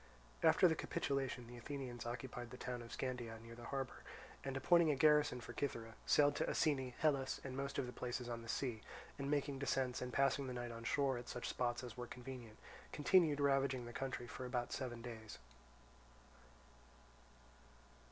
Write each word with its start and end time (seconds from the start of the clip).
After 0.41 0.67
the 0.67 0.73
capitulation, 0.73 1.45
the 1.45 1.57
Athenians 1.57 2.07
occupied 2.07 2.49
the 2.49 2.57
town 2.57 2.81
of 2.81 2.91
Scandea 2.91 3.39
near 3.39 3.53
the 3.53 3.65
harbour, 3.65 4.01
and 4.43 4.57
appointing 4.57 4.89
a 4.89 4.95
garrison 4.95 5.39
for 5.41 5.53
Cythera, 5.53 5.93
sailed 6.07 6.35
to 6.37 6.49
Asine, 6.49 6.95
Helus, 7.03 7.39
and 7.43 7.55
most 7.55 7.77
of 7.77 7.85
the 7.85 7.93
places 7.93 8.27
on 8.27 8.41
the 8.41 8.49
sea, 8.49 8.81
and 9.19 9.29
making 9.29 9.59
descents 9.59 10.01
and 10.01 10.11
passing 10.11 10.47
the 10.47 10.53
night 10.53 10.71
on 10.71 10.85
shore 10.85 11.19
at 11.19 11.29
such 11.29 11.47
spots 11.47 11.83
as 11.83 11.97
were 11.97 12.07
convenient, 12.07 12.57
continued 12.91 13.39
ravaging 13.39 13.85
the 13.85 13.93
country 13.93 14.25
for 14.25 14.43
about 14.43 14.73
seven 14.73 15.03
days. 15.03 15.37